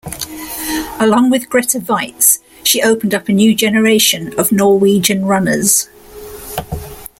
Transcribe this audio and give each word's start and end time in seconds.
Along 0.99 1.29
with 1.29 1.47
Grete 1.47 1.75
Waitz, 1.87 2.39
she 2.63 2.81
opened 2.81 3.13
up 3.13 3.29
a 3.29 3.33
new 3.33 3.53
generation 3.53 4.33
of 4.35 4.51
Norwegian 4.51 5.25
runners. 5.25 5.89